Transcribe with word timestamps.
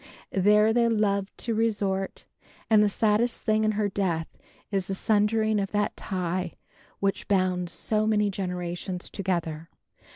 There 0.33 0.73
they 0.73 0.87
loved 0.89 1.37
to 1.45 1.53
resort 1.53 2.25
and 2.71 2.81
the 2.81 2.89
saddest 2.89 3.43
thing 3.43 3.63
in 3.63 3.73
her 3.73 3.87
death 3.87 4.25
is 4.71 4.87
the 4.87 4.95
sundering 4.95 5.59
of 5.59 5.69
that 5.73 5.95
tie 5.95 6.53
which 6.99 7.27
bound 7.27 7.69
so 7.69 8.07
many 8.07 8.31
generations 8.31 9.11
together. 9.11 9.69